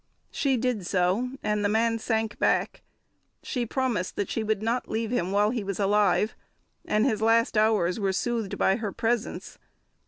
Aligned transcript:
She 0.31 0.57
did 0.57 0.87
so, 0.87 1.29
and 1.43 1.63
the 1.63 1.69
man 1.69 1.99
sank 1.99 2.39
back; 2.39 2.81
she 3.43 3.67
promised 3.67 4.19
she 4.29 4.43
would 4.43 4.63
not 4.63 4.89
leave 4.89 5.11
him 5.11 5.31
while 5.31 5.51
he 5.51 5.63
was 5.63 5.79
alive, 5.79 6.33
and 6.85 7.05
his 7.05 7.21
last 7.21 7.55
hours 7.55 7.99
were 7.99 8.11
soothed 8.11 8.57
by 8.57 8.77
her 8.77 8.91
presence. 8.91 9.59